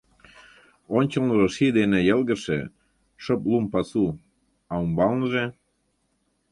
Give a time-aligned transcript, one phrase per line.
[0.97, 2.59] Ончылныжо ший дене йылгыжше,
[3.23, 4.05] шып лум пасу,
[4.71, 5.45] а умбалныже...